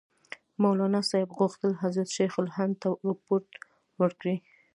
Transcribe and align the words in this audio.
مولناصاحب 0.61 1.29
غوښتل 1.39 1.71
حضرت 1.83 2.09
شیخ 2.15 2.33
الهند 2.41 2.73
ته 2.81 2.89
رپوټ 3.09 3.45
ورکړي. 4.01 4.35